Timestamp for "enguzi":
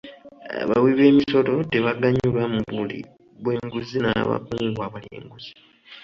5.19-5.51